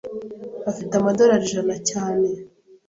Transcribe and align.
Afite 0.69 0.93
amadorari 0.95 1.43
ijana 1.49 1.75
cyane. 1.89 2.27